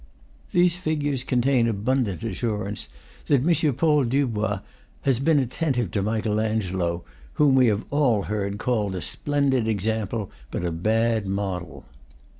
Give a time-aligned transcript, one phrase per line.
[0.51, 2.89] These figures con tain abundant assurance
[3.27, 3.73] that M.
[3.75, 4.61] Paul Dubois
[5.01, 10.31] has been attentive to Michael Angelo, whom we have all heard called a splendid example
[10.49, 11.85] but a bad model.